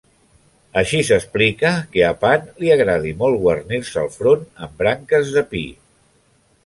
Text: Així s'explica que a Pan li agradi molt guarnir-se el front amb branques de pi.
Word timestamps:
Així 0.79 1.01
s'explica 1.09 1.73
que 1.91 2.01
a 2.07 2.09
Pan 2.23 2.47
li 2.63 2.71
agradi 2.77 3.11
molt 3.21 3.39
guarnir-se 3.45 4.01
el 4.05 4.11
front 4.17 4.49
amb 4.67 4.75
branques 4.83 5.31
de 5.37 5.45
pi. 5.53 5.63